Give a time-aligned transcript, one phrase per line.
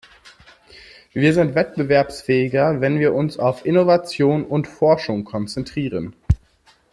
[1.13, 6.15] Wir sind wettbewerbsfähiger, wenn wir uns auf Innovation und Forschung konzentrieren.